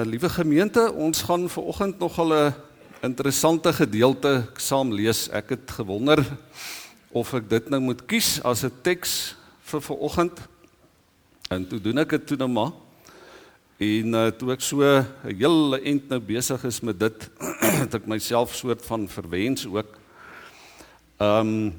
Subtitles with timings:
[0.00, 2.54] Uh liewe gemeente, ons gaan ver oggend nog al 'n
[3.00, 5.28] interessante gedeelte saam lees.
[5.28, 6.24] Ek het gewonder
[7.12, 10.40] of ek dit nou moet kies as 'n teks vir ver oggend.
[11.48, 12.72] En toe doen ek dit toe nou maar.
[13.76, 17.30] En uh, toe ek so 'n hele end nou besig is met dit,
[17.84, 19.98] het ek myself soort van verwens ook.
[21.18, 21.74] Ehm um,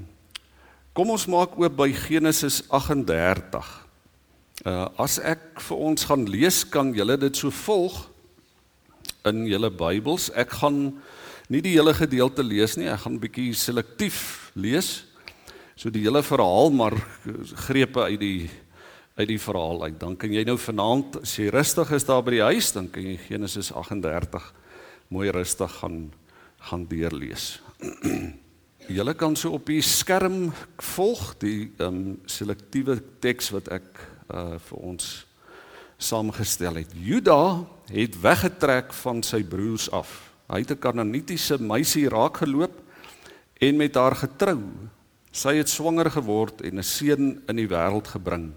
[0.93, 3.87] kom ons maak oop by Genesis 38.
[4.65, 8.10] Uh as ek vir ons gaan lees, kan julle dit so volg
[9.29, 10.29] in julle Bybels.
[10.35, 11.01] Ek gaan
[11.51, 15.03] nie die hele gedeelte lees nie, ek gaan 'n bietjie selektief lees.
[15.75, 16.95] So die hele verhaal maar
[17.67, 18.49] grepe uit die
[19.17, 19.99] uit die verhaal uit.
[19.99, 23.03] Dan kan jy nou vanaand as jy rustig is daar by die huis, dan kan
[23.03, 24.53] jy Genesis 38
[25.09, 26.11] mooi rustig gaan
[26.61, 27.59] gaan deurlees.
[28.97, 33.87] Julle kan so op die skerm volg die ehm um, selektiewe teks wat ek
[34.33, 35.25] uh vir ons
[36.01, 36.91] saamgestel het.
[36.97, 40.33] Juda het weggetrek van sy broers af.
[40.49, 42.73] Hy het 'n Kanaanitiese meisie raak geloop
[43.59, 44.61] en met haar getrou.
[45.31, 48.51] Sy het swanger geword en 'n seun in die wêreld gebring.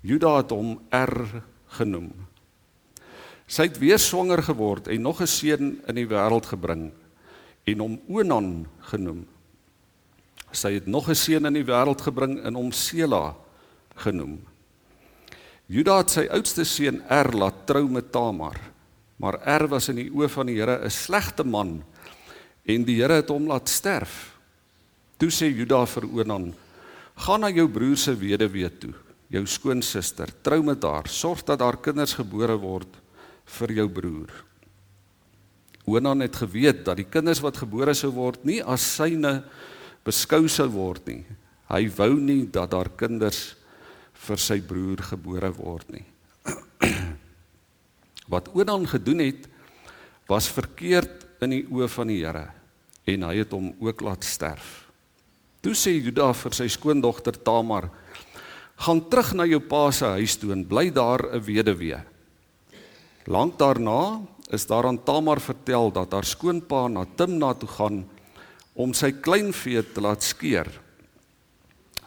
[0.00, 2.12] Juda het hom Er genoem.
[3.46, 6.92] Sy het weer swanger geword en nog 'n seun in die wêreld gebring
[7.64, 9.26] en hom Onan genoem.
[10.52, 13.34] Sy het nog 'n seun in die wêreld gebring en hom Sela
[13.94, 14.40] genoem.
[15.70, 18.56] Juda het sy oudste seun Er laat trou met Tamar.
[19.22, 21.84] Maar Er was in die oë van die Here 'n slegte man
[22.66, 24.34] en die Here het hom laat sterf.
[25.18, 26.54] Toe sê Juda vir Onan:
[27.16, 28.94] "Gaan na jou broer se weduwee toe,
[29.28, 32.88] jou skoonsister, trou met haar, sorg dat haar kinders gebore word
[33.44, 34.30] vir jou broer."
[35.86, 39.44] Onan het geweet dat die kinders wat gebore sou word nie as syne
[40.04, 41.24] beskou sou word nie.
[41.68, 43.59] Hy wou nie dat haar kinders
[44.26, 46.04] vir sy broer gebore word nie.
[48.32, 49.48] Wat Onan gedoen het
[50.30, 52.46] was verkeerd in die oë van die Here
[53.10, 54.86] en hy het hom ook laat sterf.
[55.60, 57.90] Toe sê Juda vir sy skoondogter Tamar:
[58.80, 62.00] "Gaan terug na jou pa se huis toe en bly daar 'n weduwee."
[63.26, 64.20] Lank daarna
[64.50, 68.08] is daar aan Tamar vertel dat haar skoonpa na Timna toe gaan
[68.74, 70.66] om sy kleinvee te laat skeer.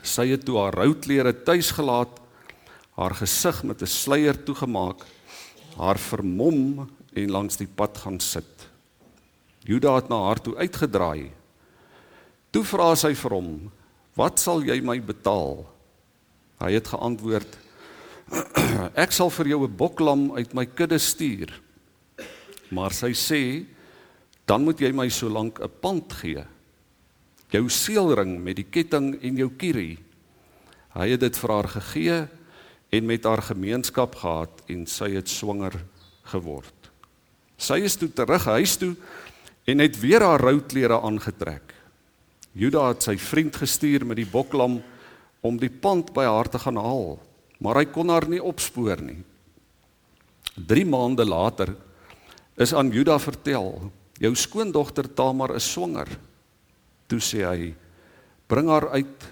[0.03, 2.19] Sy het toe haar rouklere tuis gelaat,
[2.99, 4.99] haar gesig met 'n sluier toegemaak,
[5.77, 8.67] haar vermom en langs die pad gaan sit.
[9.63, 11.31] Juda het na haar toe uitgedraai.
[12.51, 13.71] Toe vra sy vir hom:
[14.15, 15.65] "Wat sal jy my betaal?"
[16.59, 17.57] Hy het geantwoord:
[19.03, 21.61] "Ek sal vir jou 'n boklam uit my kudde stuur."
[22.69, 23.65] Maar sy sê:
[24.45, 26.43] "Dan moet jy my solank 'n pand gee."
[27.53, 29.97] Jou seelring met die ketting en jou kierie.
[30.93, 32.17] Hy het dit vir haar gegee
[32.93, 35.75] en met haar gemeenskap gehad en sy het swanger
[36.33, 36.89] geword.
[37.57, 38.93] Sy is toe terug huis toe
[39.69, 41.73] en het weer haar rouklere aangetrek.
[42.53, 44.81] Juda het sy vriend gestuur met die boklam
[45.41, 47.17] om die pand by haar te gaan haal,
[47.57, 49.21] maar hy kon haar nie opspoor nie.
[50.53, 51.73] 3 maande later
[52.61, 53.89] is aan Juda vertel:
[54.21, 56.07] "Jou skoondogter Tamar is swanger."
[57.07, 57.73] Toe sê hy:
[58.47, 59.29] "Bring haar uit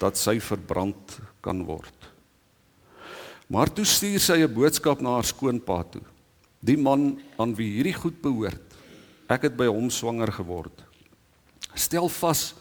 [0.00, 1.94] dat sy verbrand kan word."
[3.48, 6.02] Maar toe stuur sy 'n boodskap na haar skoonpa toe.
[6.60, 8.62] Die man aan wie hierdie goed behoort.
[9.28, 10.84] Ek het by hom swanger geword.
[11.74, 12.54] Stel vas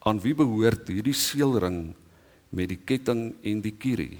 [0.00, 1.94] aan wie behoort hierdie seelring
[2.50, 4.18] met die ketting en die kierie.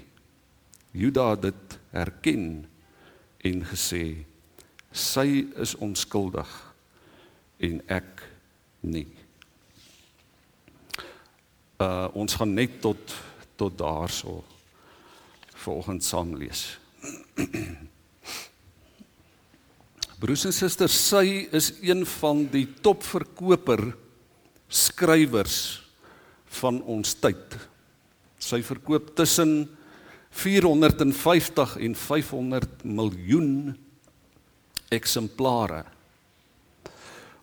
[0.91, 2.65] Juda het dit erken
[3.43, 4.25] en gesê
[4.91, 6.49] sy is onskuldig
[7.59, 8.23] en ek
[8.81, 9.18] nie.
[11.79, 13.15] Uh ons gaan net tot
[13.55, 14.43] tot daarso
[15.63, 16.79] volgens saam lees.
[20.19, 23.93] Broers en susters, sy is een van die topverkoper
[24.67, 25.79] skrywers
[26.59, 27.55] van ons tyd.
[28.39, 29.69] Sy verkoop tussen
[30.35, 33.77] 450 en 500 miljoen
[34.91, 35.85] eksemplare.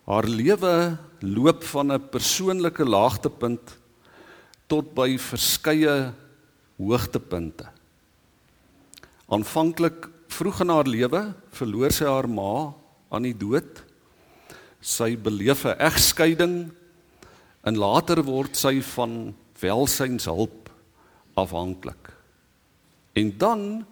[0.07, 0.75] Haar lewe
[1.25, 3.77] loop van 'n persoonlike laagtepunt
[4.67, 6.13] tot by verskeie
[6.77, 7.67] hoogtepunte.
[9.27, 11.21] Aanvanklik vroeg in haar lewe
[11.55, 12.73] verloor sy haar ma
[13.11, 13.83] aan die dood.
[14.81, 16.71] Sy beleef 'n egskeiding
[17.63, 20.69] en later word sy van welsynshulp
[21.35, 22.13] afhanklik.
[23.15, 23.85] En dan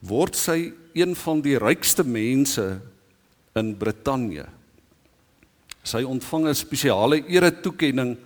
[0.00, 2.80] word sy een van die rykste mense
[3.54, 4.46] in Brittanje.
[5.84, 8.16] Sy ontvang 'n spesiale eretoekenning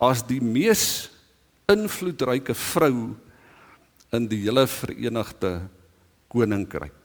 [0.00, 1.10] as die mees
[1.70, 3.12] invloedryke vrou
[4.16, 5.52] in die hele Verenigde
[6.32, 6.96] Koninkryk.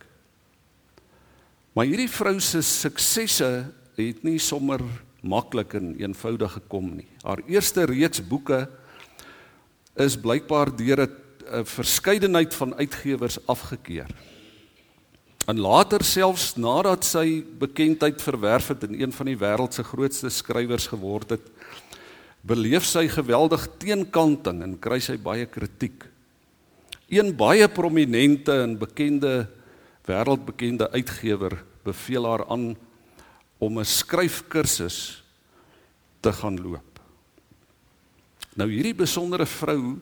[1.75, 3.49] Maar hierdie vrou se suksesse
[3.99, 4.81] het nie sommer
[5.25, 7.09] maklik en eenvoudig gekom nie.
[7.25, 8.63] Haar eerste reeks boeke
[9.99, 14.09] is blykbaar deur 'n verskeidenheid van uitgewers afgekeur.
[15.45, 20.29] En later selfs nadat sy bekendheid verwerf het en een van die wêreld se grootste
[20.29, 21.51] skrywers geword het,
[22.45, 26.05] beleef sy geweldig teenkanting en kry sy baie kritiek.
[27.09, 29.47] Een baie prominente en bekende
[30.05, 32.75] wêreldbekende uitgewer beveel haar aan
[33.57, 35.23] om 'n skryfkursus
[36.21, 36.99] te gaan loop.
[38.55, 39.99] Nou hierdie besondere vrou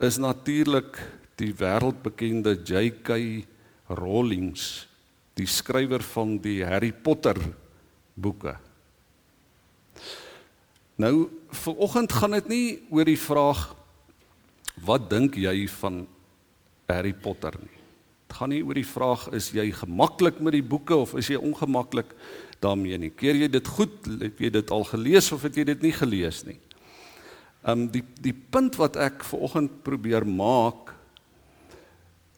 [0.00, 0.98] is natuurlik
[1.36, 3.44] die wêreldbekende J.K.
[3.88, 4.86] Rowlings,
[5.34, 7.36] die skrywer van die Harry Potter
[8.14, 8.56] boeke.
[11.00, 11.28] Nou
[11.64, 13.72] vir oggend gaan dit nie oor die vraag
[14.84, 16.04] wat dink jy van
[16.90, 17.74] Harry Potter nie
[18.34, 22.10] gaan nie oor die vraag is jy gemaklik met die boeke of is jy ongemaklik
[22.64, 23.10] daarmee nie.
[23.14, 23.94] Keer jy dit goed?
[24.22, 26.58] Het jy dit al gelees of het jy dit nie gelees nie?
[27.64, 30.92] Um die die punt wat ek ver oggend probeer maak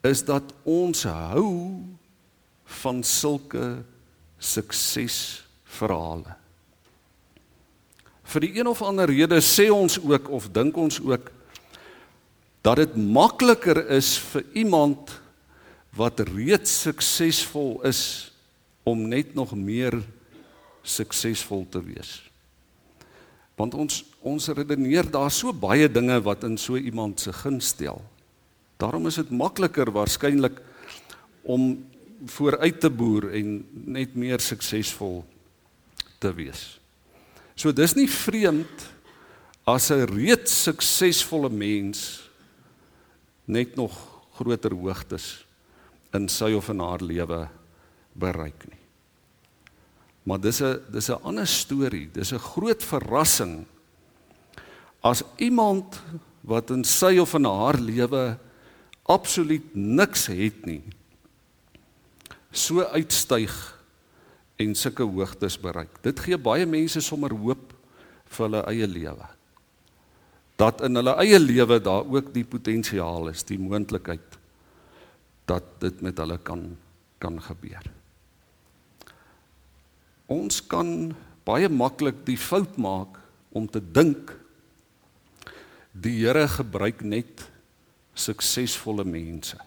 [0.05, 1.47] is dat ons hou
[2.83, 3.81] van sulke
[4.37, 6.35] suksesverhale.
[8.27, 11.31] Vir die een of ander rede sê ons ook of dink ons ook
[12.65, 15.13] dat dit makliker is vir iemand
[15.95, 18.01] wat reeds suksesvol is
[18.87, 19.95] om net nog meer
[20.83, 22.19] suksesvol te wees.
[23.57, 28.01] Want ons ons redeneer daar so baie dinge wat in so iemand se guns stel.
[28.77, 30.59] Daarom is dit makliker waarskynlik
[31.47, 31.77] om
[32.27, 35.21] vooruit te boer en net meer suksesvol
[36.19, 36.75] te wees.
[37.57, 38.85] So dis nie vreemd
[39.65, 42.29] as 'n reeds suksesvolle mens
[43.45, 43.93] net nog
[44.37, 45.45] groter hoogtes
[46.13, 47.49] in sy of in haar lewe
[48.13, 48.83] bereik nie.
[50.23, 52.09] Maar dis 'n dis 'n ander storie.
[52.13, 53.65] Dis 'n groot verrassing
[55.03, 56.01] as iemand
[56.41, 58.37] wat in sy of in haar lewe
[59.05, 60.83] absoluut niks het nie
[62.51, 63.53] so uitstyg
[64.57, 65.99] en sulke hoogtes bereik.
[66.05, 67.73] Dit gee baie mense sommer hoop
[68.25, 69.27] vir hulle eie lewe.
[70.57, 74.37] Dat in hulle eie lewe daar ook die potensiaal is, die moontlikheid
[75.47, 76.69] dat dit met hulle kan
[77.17, 77.85] kan gebeur.
[80.29, 81.15] Ons kan
[81.47, 83.15] baie maklik die fout maak
[83.57, 84.35] om te dink
[85.97, 87.41] die Here gebruik net
[88.13, 89.57] suksesvolle mense.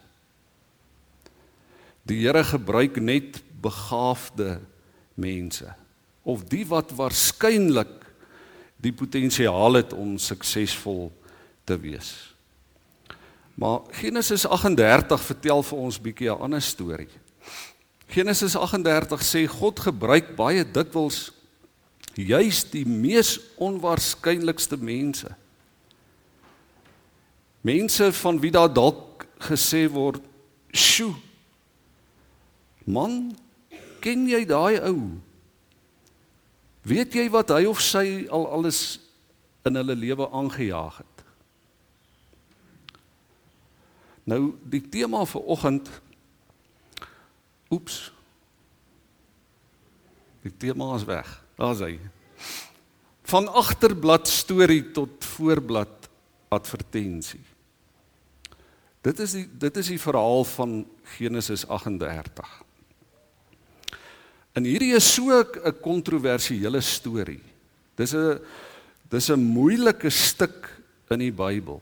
[2.07, 4.71] Die Here gebruik net begaafde mense
[6.23, 8.01] of die wat waarskynlik
[8.81, 11.11] die potensiaal het om suksesvol
[11.63, 12.31] te wees.
[13.53, 17.09] Maar Genesis 38 vertel vir ons bietjie 'n ander storie.
[18.07, 21.31] Genesis 38 sê God gebruik baie dikwels
[22.15, 25.29] juis die mees onwaarskynlikste mense.
[27.61, 30.21] Mense van wie daar dalk gesê word,
[30.71, 31.15] "Sjoe.
[32.83, 33.37] Man,
[34.01, 34.97] ken jy daai ou?
[36.87, 38.99] Weet jy wat hy of sy al alles
[39.67, 41.25] in hulle lewe aangejaag het?"
[44.25, 45.89] Nou die tema vir oggend
[47.71, 48.11] Oeps.
[50.43, 51.29] Die tema is weg.
[51.55, 51.95] Daar's hy.
[53.31, 56.09] Van agterblad storie tot voorblad
[56.51, 57.43] advertensie.
[59.01, 60.81] Dit is die dit is die verhaal van
[61.15, 62.51] Genesis 38.
[64.53, 67.43] En hierdie is so 'n kontroversiële storie.
[67.95, 68.39] Dis 'n
[69.09, 70.69] dis 'n moeilike stuk
[71.09, 71.81] in die Bybel.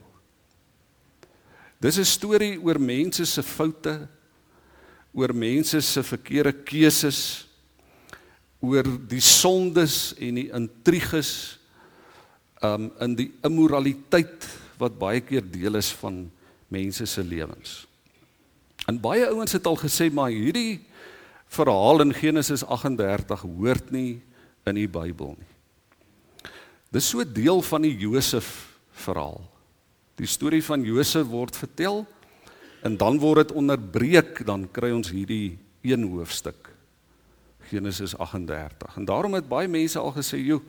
[1.80, 4.08] Dis 'n storie oor mense se foute,
[5.12, 7.46] oor mense se verkeerde keuses,
[8.60, 11.58] oor die sondes en die intriges
[12.62, 14.44] um in die immoraliteit
[14.78, 16.30] wat baie keer deel is van
[16.68, 17.86] mense se lewens.
[18.86, 20.80] En baie ouens het al gesê maar hierdie
[21.50, 24.20] verhaal in Genesis 38 hoort nie
[24.68, 25.50] in die Bybel nie.
[26.94, 28.48] Dis so deel van die Josef
[29.04, 29.42] verhaal.
[30.18, 32.04] Die storie van Josef word vertel
[32.86, 36.70] en dan word dit onderbreek, dan kry ons hierdie een hoofstuk.
[37.70, 38.96] Genesis 38.
[38.98, 40.62] En daarom het baie mense al gesê, "Jo,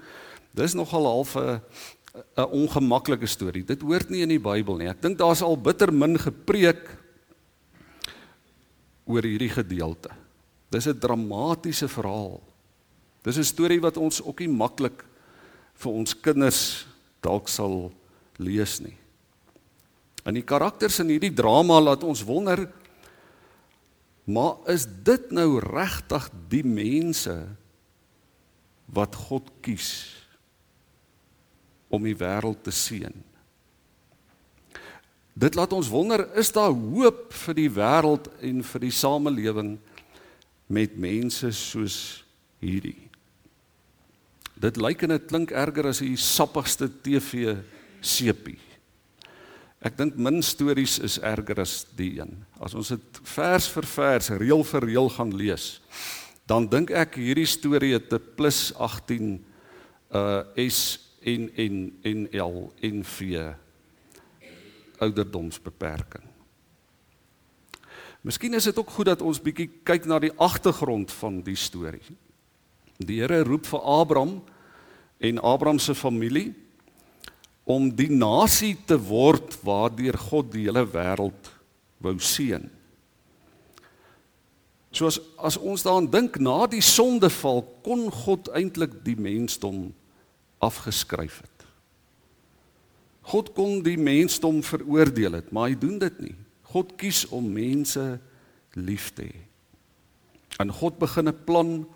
[0.54, 1.62] dis nogal half 'n
[2.38, 3.64] 'n ongemaklike storie.
[3.64, 6.98] Dit hoort nie in die Bybel nie." Ek dink daar's al bitter min gepreek
[9.06, 10.10] oor hierdie gedeelte.
[10.72, 12.42] Dis 'n dramatiese verhaal.
[13.24, 15.06] Dis 'n storie wat ons ook nie maklik
[15.76, 16.86] vir ons kinders
[17.22, 17.92] dalk sal
[18.38, 18.98] lees nie.
[20.26, 22.70] En die karakters in hierdie drama laat ons wonder
[24.24, 27.34] Maar is dit nou regtig die mense
[28.92, 29.90] wat God kies
[31.92, 33.16] om die wêreld te seën?
[35.34, 39.78] Dit laat ons wonder, is daar hoop vir die wêreld en vir die samelewing
[40.72, 41.98] met mense soos
[42.64, 43.10] hierdie?
[44.62, 47.56] Dit lyk en dit klink erger as die sappigste TV
[48.02, 48.60] sepie.
[49.82, 52.36] Ek dink min stories is erger as die een.
[52.62, 55.80] As ons dit vers vir vers, reël vir reël gaan lees,
[56.46, 59.42] dan dink ek hierdie storie het 'n plus 18
[60.14, 63.54] uh S en en en L en V
[65.02, 66.31] ouderdomsbeperking.
[68.22, 72.04] Miskien is dit ook goed dat ons bietjie kyk na die agtergrond van die storie.
[73.02, 74.36] Die Here roep vir Abraham
[75.22, 76.52] en Abraham se familie
[77.64, 81.50] om die nasie te word waardeur God die hele wêreld
[82.02, 82.68] wou seën.
[84.92, 89.94] Soos as ons daaraan dink na die sondeval kon God eintlik die mensdom
[90.62, 91.68] afgeskryf het.
[93.32, 96.36] God kon die mensdom veroordeel het, maar hy doen dit nie.
[96.72, 98.20] God kies om mense
[98.74, 99.40] lief te hê.
[100.60, 101.88] En God begin 'n plan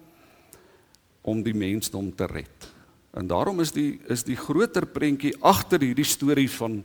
[1.22, 2.74] om die mensdom te red.
[3.14, 6.84] En daarom is die is die groter prentjie agter hierdie storie van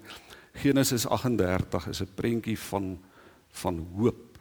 [0.52, 2.98] Genesis 38 is 'n prentjie van
[3.50, 4.38] van hoop.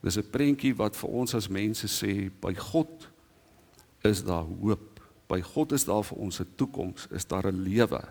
[0.00, 3.08] Dis 'n prentjie wat vir ons as mense sê by God
[4.02, 5.00] is daar hoop.
[5.28, 8.04] By God is daar vir ons 'n toekoms, is daar 'n lewe.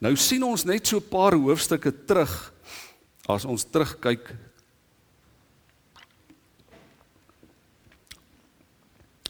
[0.00, 2.52] Nou sien ons net so 'n paar hoofstukke terug
[3.28, 4.34] as ons terugkyk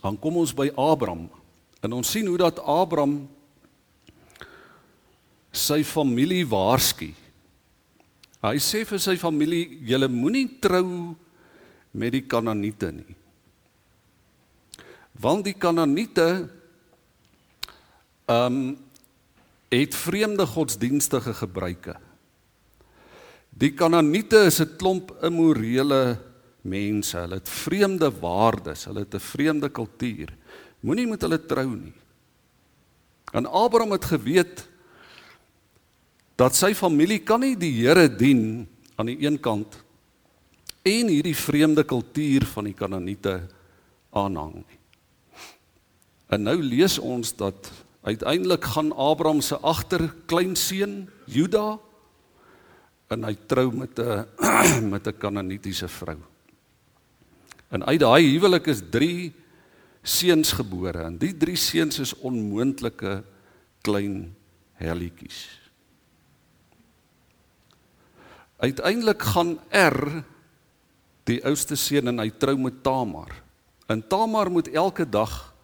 [0.02, 1.28] dan kom ons by Abraham
[1.82, 3.28] en ons sien hoe dat Abraham
[5.56, 7.08] sy familie waarsku.
[8.44, 11.16] Hy sê vir sy familie: "Julle moenie trou
[11.92, 13.16] met die Kanaaniete nie."
[15.18, 16.48] Want die Kanaaniete
[18.28, 18.85] ehm um,
[19.82, 21.96] het vreemde godsdienstige gebruike.
[23.50, 26.18] Die Kanaaniete is 'n klomp immorele
[26.62, 27.16] mense.
[27.16, 30.36] Hulle het vreemde waardes, hulle het 'n vreemde kultuur.
[30.80, 31.94] Moenie met hulle trou nie.
[33.32, 34.68] En Abraham het geweet
[36.36, 39.84] dat sy familie kan nie die Here dien aan die een kant
[40.82, 43.48] en hierdie vreemde kultuur van die Kanaaniete
[44.10, 44.78] aanhang nie.
[46.28, 47.70] En nou lees ons dat
[48.06, 51.78] Uiteindelik gaan Abraham se agterkleinseun Juda
[53.10, 56.18] en hy trou met 'n met 'n Kanaanitiese vrou.
[57.68, 59.34] En uit daai huwelik is 3
[60.02, 63.24] seuns gebore en die 3 seuns is onmoontlike
[63.82, 64.34] klein
[64.78, 65.58] hellietjies.
[68.56, 70.24] Uiteindelik gaan Er
[71.24, 73.34] die oudste seun en hy trou met Tamar.
[73.90, 75.54] En Tamar moet elke dag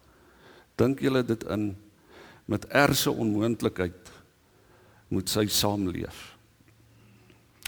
[0.75, 1.71] dink julle dit in
[2.45, 4.11] met erse onmoontlikheid
[5.13, 6.33] moet sy saamleef.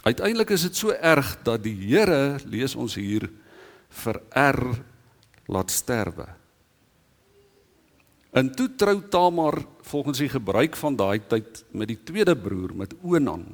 [0.06, 3.28] Uiteindelik is dit so erg dat die Here, lees ons hier,
[4.02, 4.60] vir Er
[5.50, 6.26] laat sterwe.
[8.36, 12.94] En toe trou Tamar volgens die gebruik van daai tyd met die tweede broer met
[13.02, 13.46] Onan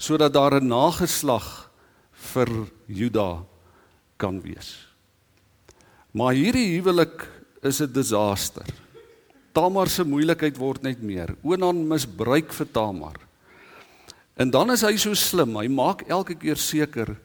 [0.00, 1.70] sodat daar 'n nageslag
[2.32, 2.48] vir
[2.86, 3.44] Juda
[4.16, 4.88] kan wees.
[6.10, 7.28] Maar hierdie huwelik
[7.62, 8.66] is 'n disaster.
[9.52, 11.34] Tamar se moeilikheid word net meer.
[11.42, 13.18] Onan misbruik vir Tamar.
[14.40, 17.16] En dan is hy so slim, hy maak elke keer seker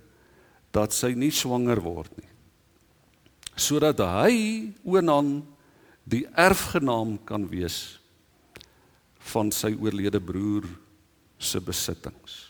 [0.75, 2.32] dat sy nie swanger word nie.
[3.55, 5.38] Sodat hy Onan
[6.03, 8.01] die erfgenaam kan wees
[9.32, 10.67] van sy oorlede broer
[11.39, 12.41] se besittings.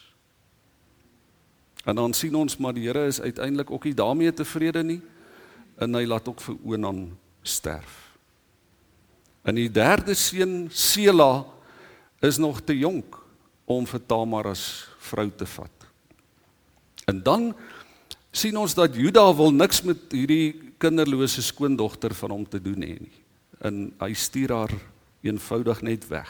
[1.85, 5.01] En dan sien ons maar die Here is uiteindelik ook nie daarmee tevrede nie
[5.77, 7.05] en hy laat ook vir Onan
[7.45, 8.04] sterf.
[9.45, 11.45] En die derde seun Sela
[12.25, 13.17] is nog te jonk
[13.69, 15.89] om vir Tamar as vrou te vat.
[17.05, 17.51] En dan
[18.33, 22.97] sien ons dat Juda wil niks met hierdie kinderlose skoondogter van hom te doen hê
[22.97, 23.21] nie.
[23.61, 24.73] En hy stuur haar
[25.25, 26.29] eenvoudig net weg.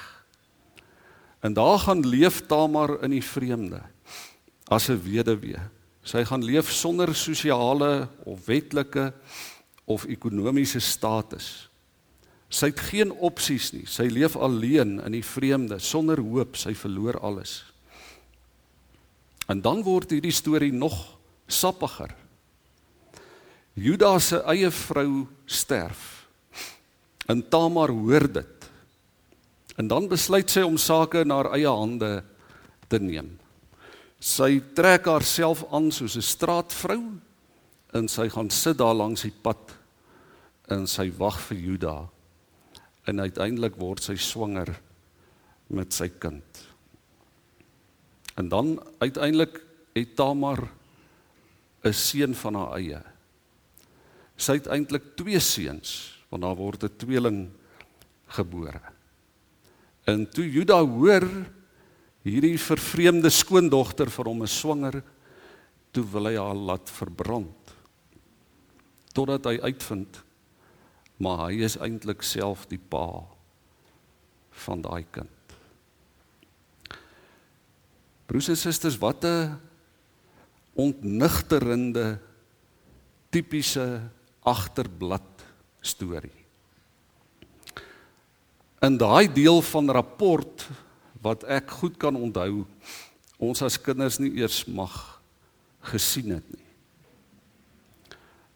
[1.40, 3.82] En daar gaan leef Tamar in die vreemde
[4.68, 5.62] as 'n weduwee.
[6.04, 9.14] Sy gaan leef sonder sosiale of wetlike
[9.86, 11.70] of ekonomiese status.
[12.50, 13.86] Sy het geen opsies nie.
[13.90, 16.58] Sy leef alleen in die vreemde, sonder hoop.
[16.58, 17.64] Sy verloor alles.
[19.50, 20.96] En dan word hierdie storie nog
[21.48, 22.14] sappiger.
[23.76, 26.26] Judas se eie vrou sterf.
[27.28, 28.70] En Tamar hoor dit.
[29.76, 32.24] En dan besluit sy om sake in haar eie hande
[32.88, 33.34] te neem.
[34.24, 37.02] Sy trek haarself aan soos 'n straatvrou
[37.94, 39.76] en sy gaan sit daar langs die pad
[40.70, 42.10] en sy wag vir Juda.
[43.06, 44.72] En uiteindelik word sy swanger
[45.74, 46.64] met sy kind.
[48.36, 49.62] En dan uiteindelik
[49.96, 50.68] het Tamar
[51.86, 53.02] 'n seun van haar eie.
[54.36, 57.50] Sy het eintlik twee seuns, want daar word 'n tweeling
[58.28, 58.82] gebore.
[60.06, 61.26] En toe Juda hoor
[62.24, 65.04] hierdie vervreemde skoondogter vir hom is swanger,
[65.92, 67.74] toe wil hy haar laat verbrand.
[69.14, 70.25] Totdat hy uitvind
[71.18, 73.24] maar hy is eintlik self die pa
[74.66, 75.32] van daai kind.
[78.26, 79.60] Broers en susters, wat 'n
[80.76, 82.20] ontnigterende
[83.30, 84.02] tipiese
[84.44, 85.46] agterblad
[85.82, 86.44] storie.
[88.82, 90.68] In daai deel van rapport
[91.22, 92.66] wat ek goed kan onthou,
[93.38, 95.22] ons as kinders nie eers mag
[95.80, 96.66] gesien het nie.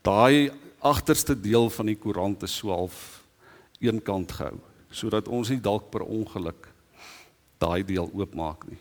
[0.05, 3.23] Daai agterste deel van die koerant is so half
[3.79, 4.57] eenkant gehou
[4.89, 6.65] sodat ons nie dalk per ongeluk
[7.61, 8.79] daai deel oopmaak nie.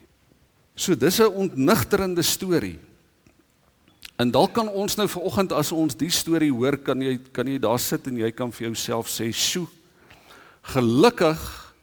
[0.79, 2.79] So dis 'n ontnigterende storie.
[4.17, 7.59] En dalk kan ons nou vanoggend as ons die storie hoor, kan jy kan jy
[7.59, 9.69] daar sit en jy kan vir jouself sê, "Sjoe.
[10.63, 11.75] Gelukkig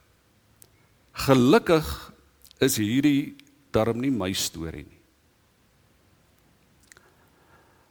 [1.14, 2.14] gelukkig
[2.60, 3.36] is hierdie
[3.72, 5.00] darm nie my storie nie."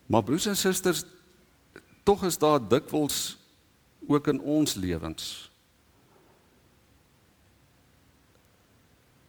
[0.06, 1.04] Maar broers en susters,
[2.04, 3.36] tog is daar dikwels
[4.06, 5.50] ook in ons lewens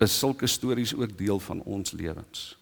[0.06, 2.58] is sulke stories ook deel van ons lewens.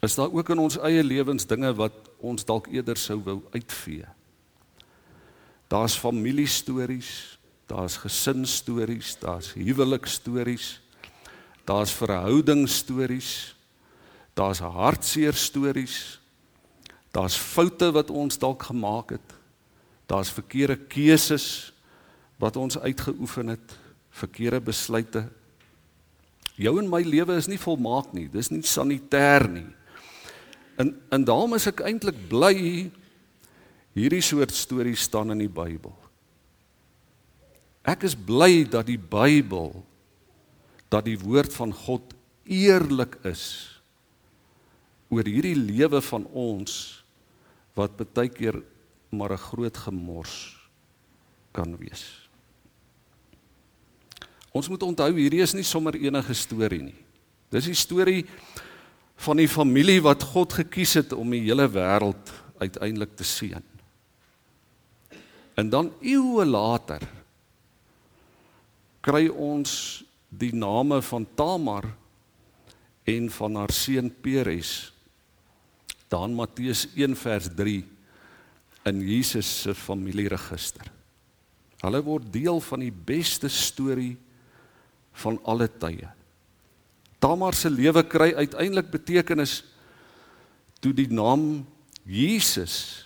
[0.00, 4.06] Is daar ook in ons eie lewens dinge wat ons dalk eerder sou wou uitvee?
[5.68, 10.78] Daar's familiestories, daar's gesinsstories, daar's huwelikstories,
[11.68, 13.54] daar's verhoudingsstories,
[14.38, 16.17] daar's hartseer stories,
[17.14, 19.34] daar's foute wat ons dalk gemaak het,
[20.08, 21.72] daar's verkeerde keuses
[22.38, 23.76] wat ons uitgeoefen het,
[24.10, 25.24] verkeerde besluite.
[26.58, 29.66] Jou en my lewe is nie volmaak nie, dis nie sanitêr nie.
[30.78, 32.54] En en daarom is ek eintlik bly
[33.98, 35.94] hierdie soort stories staan in die Bybel.
[37.88, 39.72] Ek is bly dat die Bybel
[40.88, 42.14] dat die woord van God
[42.48, 43.42] eerlik is
[45.12, 46.97] oor hierdie lewe van ons
[47.78, 48.60] wat baie keer
[49.10, 50.56] maar 'n groot gemors
[51.52, 52.28] kan wees.
[54.52, 56.98] Ons moet onthou hierdie is nie sommer enige storie nie.
[57.50, 58.26] Dis die storie
[59.16, 63.62] van die familie wat God gekies het om die hele wêreld uiteindelik te seën.
[65.58, 67.02] En dan eeue later
[69.00, 71.88] kry ons die name van Tamar
[73.08, 74.92] en van haar seun Peres
[76.08, 77.82] dan Matteus 1 vers 3
[78.88, 80.88] in Jesus se familieregister.
[81.82, 84.16] Hulle word deel van die beste storie
[85.22, 86.08] van alle tye.
[87.22, 89.60] Tamar se lewe kry uiteindelik betekenis
[90.82, 91.66] toe die naam
[92.06, 93.04] Jesus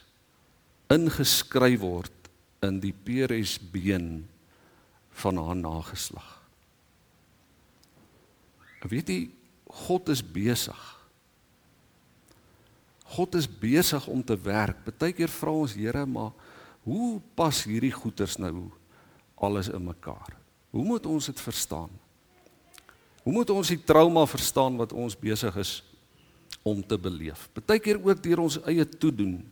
[0.92, 2.30] ingeskryf word
[2.62, 4.22] in die Peresbeen
[5.22, 6.28] van haar nageslag.
[8.82, 9.20] Weet jy
[9.72, 10.78] God is besig.
[13.12, 14.84] God is besig om te werk.
[14.86, 16.32] Partykeer vra ons Here, maar
[16.86, 18.70] hoe pas hierdie goeters nou
[19.42, 20.32] alles in mekaar?
[20.72, 21.90] Hoe moet ons dit verstaan?
[23.22, 25.74] Hoe moet ons die trauma verstaan wat ons besig is
[26.66, 27.44] om te beleef?
[27.54, 29.42] Partykeer ook deur ons eie toedoen.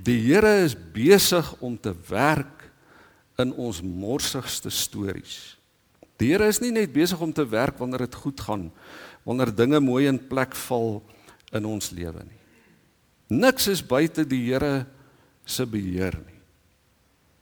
[0.00, 2.66] Die Here is besig om te werk
[3.40, 5.54] in ons morsigste stories.
[6.20, 8.68] Die Here is nie net besig om te werk wanneer dit goed gaan,
[9.24, 10.98] wanneer dinge mooi in plek val
[11.54, 12.39] in ons lewe nie.
[13.30, 14.86] Niks is buite die Here
[15.46, 16.38] se beheer nie.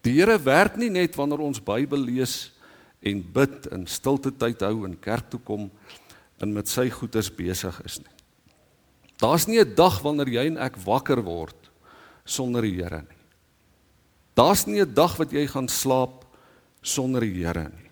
[0.04, 2.52] Die Here werk nie net wanneer ons Bybel lees
[3.00, 5.70] en bid en stilte tyd hou en kerk toe kom
[6.38, 8.14] en met sy goeders besig is nie.
[9.18, 11.56] Daar's nie 'n dag wanneer jy en ek wakker word
[12.24, 13.22] sonder die Here nie.
[14.36, 16.24] Daar's nie 'n dag wat jy gaan slaap
[16.82, 17.90] sonder die Here nie.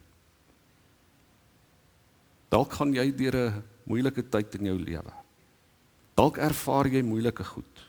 [2.51, 5.13] Dalk gaan jy deur 'n moeilike tyd in jou lewe.
[6.15, 7.86] Dalk ervaar jy moeilike goed.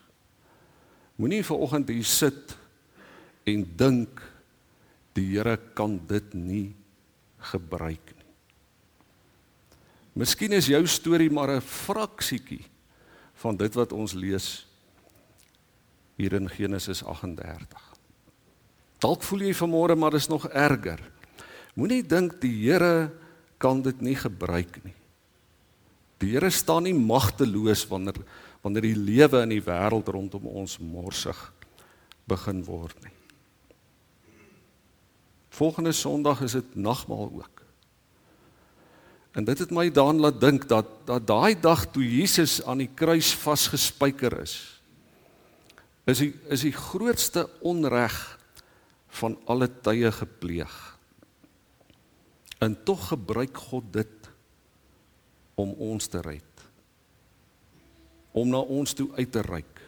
[1.17, 2.53] Moenie ver oggend hier sit
[3.47, 4.21] en dink
[5.17, 6.75] die Here kan dit nie
[7.51, 8.29] gebruik nie.
[10.17, 12.65] Miskien is jou storie maar 'n fraksietjie
[13.41, 14.67] van dit wat ons lees
[16.17, 17.81] hier in Genesis 38.
[18.99, 20.99] Dalk voel jy vanmôre maar dis nog erger.
[21.77, 23.11] Moenie dink die Here
[23.57, 24.95] kan dit nie gebruik nie.
[26.17, 28.17] Die Here staan nie magteloos wanneer
[28.67, 31.37] wanneer die lewe in die wêreld rondom ons morsig
[32.27, 33.13] begin word nie.
[35.55, 37.63] Volgende Sondag is dit nagmaal ook.
[39.39, 42.91] En dit het my daan laat dink dat dat daai dag toe Jesus aan die
[42.91, 44.57] kruis vasgespijker is,
[46.03, 48.17] is die is die grootste onreg
[49.21, 50.75] van alle tye gepleeg.
[52.59, 54.31] En tog gebruik God dit
[55.55, 56.56] om ons te red.
[58.37, 59.81] Om na ons toe uit te reik.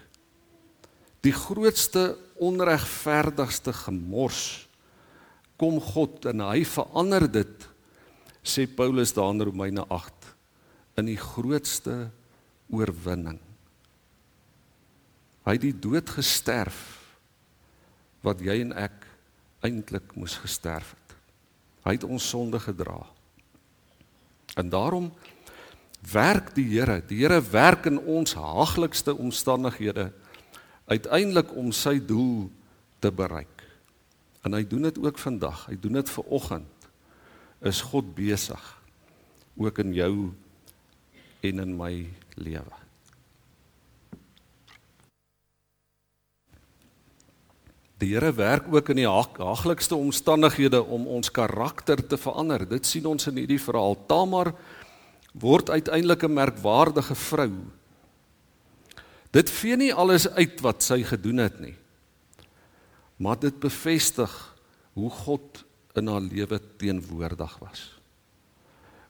[1.25, 4.65] Die grootste onregverdigste gemors
[5.59, 7.67] kom God en hy verander dit
[8.39, 10.29] sê Paulus daar in Romeine 8
[11.01, 12.07] in die grootste
[12.71, 13.39] oorwinning.
[15.43, 16.79] Hy het die dood gesterf
[18.25, 19.05] wat jy en ek
[19.65, 21.15] eintlik moes gesterf het.
[21.87, 22.99] Hy het ons sonde gedra.
[24.59, 25.09] En daarom
[26.01, 30.11] werk die Here, die Here werk in ons haaglikste omstandighede
[30.89, 32.49] uiteindelik om sy doel
[32.99, 33.63] te bereik.
[34.43, 35.65] En hy doen dit ook vandag.
[35.67, 36.89] Hy doen dit ver oggend.
[37.59, 38.63] Is God besig
[39.59, 40.13] ook in jou
[41.43, 41.93] en in my
[42.39, 42.77] lewe.
[47.99, 52.63] Die Here werk ook in die haaglikste omstandighede om ons karakter te verander.
[52.63, 53.97] Dit sien ons in hierdie verhaal.
[54.07, 54.53] Tamar
[55.33, 57.53] word uiteindelik 'n merkwaardige vrou.
[59.31, 61.75] Dit vee nie alles uit wat sy gedoen het nie.
[63.17, 64.55] Maar dit bevestig
[64.93, 67.99] hoe God in haar lewe teenwoordig was.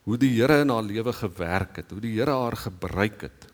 [0.03, 3.47] Hoe die Here in haar lewe gewerk het, hoe die Here haar gebruik het.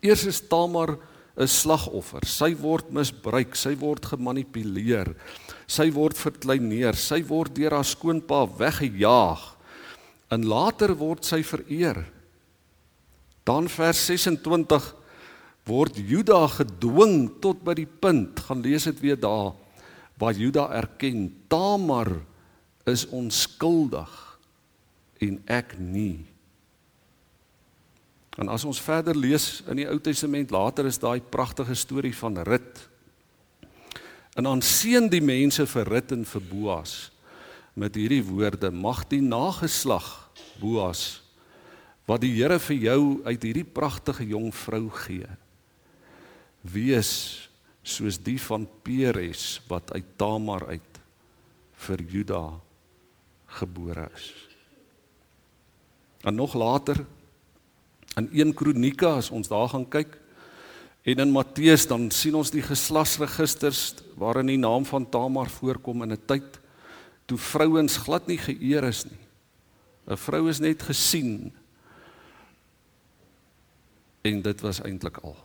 [0.00, 0.98] Eers is Tamar
[1.36, 2.26] 'n slagoffer.
[2.26, 5.14] Sy word misbruik, sy word gemanipuleer.
[5.66, 9.56] Sy word verkleineer, sy word deur haar skoonpa weggejaag.
[10.32, 12.00] En later word sy vereer.
[13.44, 14.88] Dan vers 26
[15.68, 19.52] word Juda gedwing tot by die punt, gaan lees dit weer daar
[20.22, 22.12] waar Juda erken Tamar
[22.86, 24.10] is onskuldig
[25.18, 26.22] en ek nie.
[28.38, 32.38] En as ons verder lees in die Ou Testament later is daai pragtige storie van
[32.46, 32.84] Rut.
[34.38, 36.94] En dan seën die mense vir Rut en vir Boas
[37.74, 40.21] met hierdie woorde: Mag die nageslag
[40.60, 41.20] Boas
[42.08, 45.28] wat die Here vir jou uit hierdie pragtige jong vrou gee,
[46.66, 47.12] wees
[47.82, 51.00] soos die van Peres wat uit Tamar uit
[51.86, 52.42] vir Juda
[53.58, 54.28] gebore is.
[56.26, 57.04] En nog later
[58.12, 60.18] In 1 Kronieke as ons daar gaan kyk
[61.02, 66.12] en in Matteus dan sien ons die geslagsregisters waarin die naam van Tamar voorkom in
[66.12, 66.60] 'n tyd
[67.26, 69.21] toe vrouens glad nie geëer is nie.
[70.06, 71.52] 'n Vrou is net gesien
[74.22, 75.36] en dit was eintlik al.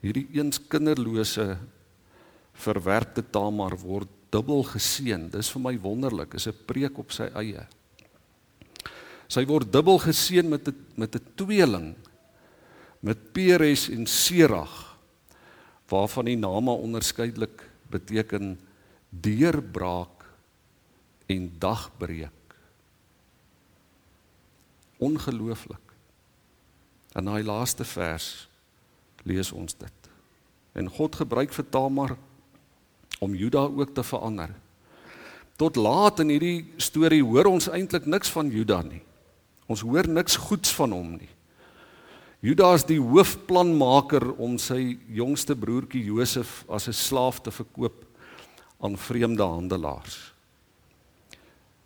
[0.00, 1.58] Hierdie eens kinderlose
[2.52, 5.28] verwerpte Tamar word dubbel geseën.
[5.32, 6.34] Dis vir my wonderlik.
[6.34, 7.66] Is 'n preek op sy eie.
[9.28, 11.96] Sy word dubbel geseën met 'n met 'n tweeling
[13.00, 14.98] met Peres en Serag
[15.88, 18.56] waarvan die name onderskeidelik beteken
[19.08, 20.26] deurbraak
[21.26, 22.56] en dagbreek.
[24.98, 25.84] Ongelooflik.
[27.14, 28.48] In daai laaste vers
[29.22, 30.10] lees ons dit.
[30.78, 32.16] En God gebruik vir Tamar
[33.18, 34.52] om Juda ook te verander.
[35.58, 39.02] Tot laat in hierdie storie hoor ons eintlik niks van Juda nie.
[39.66, 41.30] Ons hoor niks goeds van hom nie.
[42.38, 48.04] Juda is die hoofplanmaker om sy jongste broertjie Josef as 'n slaaf te verkoop
[48.80, 50.32] aan vreemde handelaars.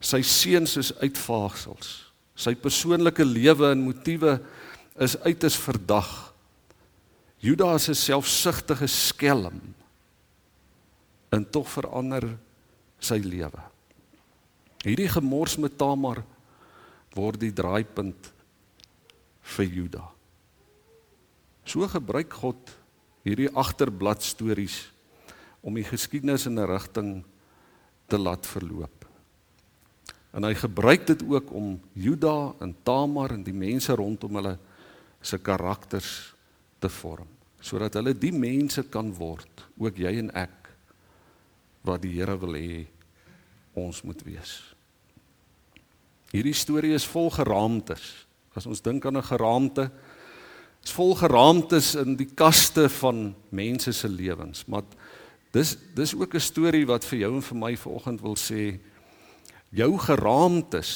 [0.01, 2.13] Sy seuns is uitvaagsels.
[2.37, 4.41] Sy persoonlike lewe en motiewe
[4.99, 6.33] is uiters verdag.
[7.41, 9.75] Juda is 'n selfsugtige skelm
[11.31, 12.39] en tog verander
[13.01, 13.63] sy lewe.
[14.85, 16.23] Hierdie gemors met Tamar
[17.15, 18.33] word die draaipunt
[19.43, 20.13] vir Juda.
[21.65, 22.73] So gebruik God
[23.23, 24.91] hierdie agterblad stories
[25.63, 27.25] om die geskiedenis in 'n rigting
[28.09, 29.07] te laat verloop.
[30.33, 34.59] En hy gebruik dit ook om Juda en Tamar en die mense rondom hulle
[35.21, 36.35] se karakters
[36.81, 37.29] te vorm
[37.63, 40.71] sodat hulle die mense kan word, ook jy en ek
[41.87, 42.87] wat die Here wil hê
[43.79, 44.59] ons moet wees.
[46.33, 48.27] Hierdie storie is vol geraamtes.
[48.57, 49.91] As ons dink aan 'n geraamte,
[50.83, 54.83] is vol geraamtes in die kaste van mense se lewens, maar
[55.53, 58.81] dis dis ook 'n storie wat vir jou en vir my vanoggend wil sê
[59.73, 60.91] Jou geraamtes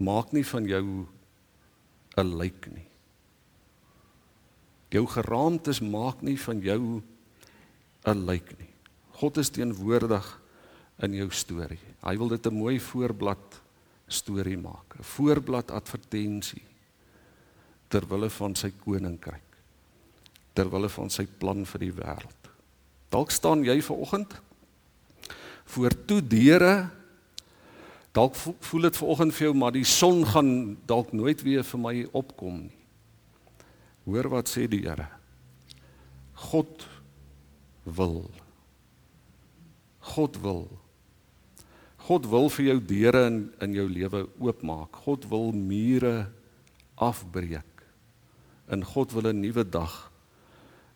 [0.00, 1.06] maak nie van jou
[2.16, 2.88] 'n lijk nie.
[4.90, 7.02] Jou geraamtes maak nie van jou
[8.06, 8.72] 'n lijk nie.
[9.20, 10.40] God is teenwoordig
[11.02, 11.80] in jou storie.
[12.02, 13.60] Hy wil dit 'n mooi voorblad
[14.06, 16.67] storie maak, 'n voorblad advertensie
[17.88, 19.44] ter wille van sy koninkryk.
[20.54, 22.52] Ter wille van sy plan vir die wêreld.
[23.12, 24.40] Dalk staan jy ver oggend
[25.68, 26.88] voor toe deure.
[28.16, 30.50] Dalk voel dit ver oggend vir jou maar die son gaan
[30.88, 32.74] dalk nooit weer vir my opkom nie.
[34.08, 35.04] Hoor wat sê die Here.
[36.48, 36.86] God
[37.84, 38.30] wil.
[40.14, 40.62] God wil.
[42.08, 44.96] God wil vir jou deure in in jou lewe oopmaak.
[45.04, 46.30] God wil mure
[46.96, 47.67] afbreek.
[48.68, 50.10] En God wil 'n nuwe dag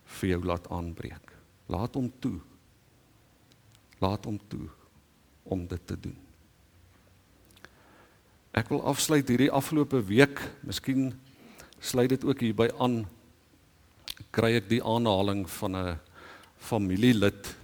[0.04, 1.32] vir jou laat aanbreek.
[1.66, 2.40] Laat hom toe.
[3.98, 4.68] Laat hom toe
[5.42, 6.16] om dit te doen.
[8.52, 11.14] Ek wil afsluit hierdie afgelope week, miskien
[11.80, 13.06] sluit dit ook hierby aan.
[14.30, 15.98] Kry ek die aanhaling van 'n
[16.58, 17.56] familielid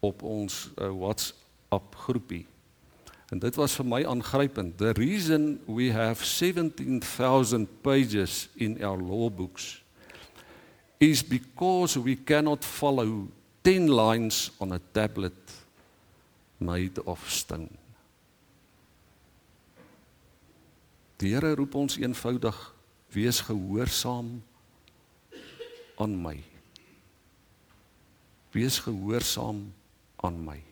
[0.00, 2.46] op ons uh, WhatsApp groepie.
[3.28, 4.78] En dit was vir my aangrypend.
[4.80, 9.82] The reason we have 17000 pages in our law books
[10.98, 13.28] is because we cannot follow
[13.62, 15.36] 10 lines on a tablet
[16.58, 17.68] made of stone.
[21.18, 22.56] Die Here roep ons eenvoudig
[23.12, 24.38] wees gehoorsaam
[25.98, 26.36] aan my.
[28.54, 29.66] Wees gehoorsaam
[30.22, 30.67] aan my.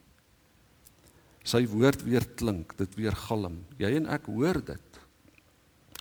[1.46, 3.60] Sy woord weer klink, dit weer galm.
[3.78, 5.02] Jy en ek hoor dit.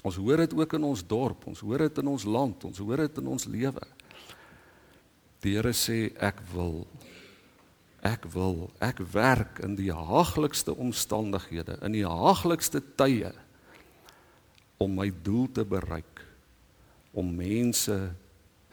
[0.05, 3.05] Ons hoor dit ook in ons dorp, ons hoor dit in ons land, ons hoor
[3.05, 3.85] dit in ons lewe.
[5.45, 6.85] Die Here sê ek wil
[8.05, 13.31] ek wil ek werk in die haaglikste omstandighede, in die haaglikste tye
[14.81, 16.21] om my doel te bereik
[17.15, 17.95] om mense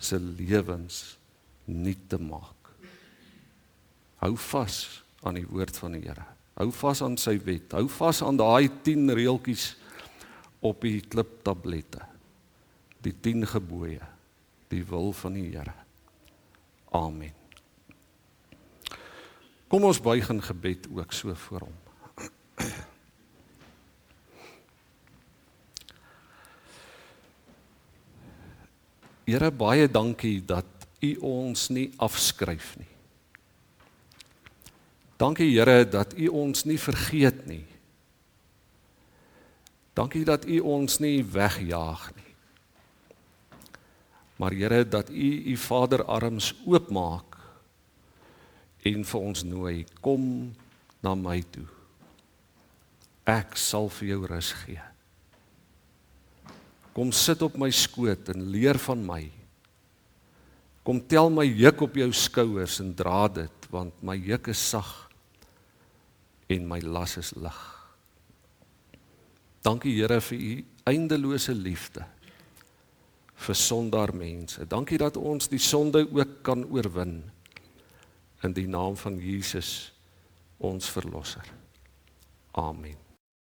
[0.02, 1.16] se lewens
[1.64, 2.72] nuut te maak.
[4.20, 4.84] Hou vas
[5.22, 6.26] aan die woord van die Here.
[6.58, 7.72] Hou vas aan sy wet.
[7.72, 9.72] Hou vas aan daai 10 reeltjies
[10.60, 12.04] op die kliptablette.
[13.02, 14.04] Die 10 gebooie,
[14.70, 15.74] die wil van die Here.
[16.92, 17.32] Amen.
[19.72, 21.78] Kom ons buig in gebed ook so voor hom.
[29.24, 30.66] Here baie dankie dat
[31.02, 32.91] U ons nie afskryf nie.
[35.22, 37.62] Dankie Here dat U ons nie vergeet nie.
[39.94, 42.32] Dankie dat U ons nie wegjaag nie.
[44.42, 47.38] Maar Here dat U U Vaderarms oopmaak
[48.82, 50.24] en vir ons nooi kom
[51.04, 51.68] na my toe.
[53.22, 54.82] Ek sal vir jou rus gee.
[56.96, 59.22] Kom sit op my skoot en leer van my.
[60.82, 65.01] Kom tel my juk op jou skouers en dra dit want my juk is sag
[66.52, 67.60] en my las is lig.
[69.62, 72.04] Dankie Here vir u eindelose liefde
[73.42, 74.66] vir sondaar mense.
[74.70, 77.22] Dankie dat ons die sonde ook kan oorwin
[78.42, 79.92] in die naam van Jesus
[80.62, 81.46] ons verlosser.
[82.58, 83.01] Amen.